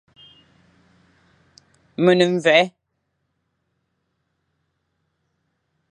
Me 2.03 2.11
ne 2.17 2.25
mvoè; 2.33 2.61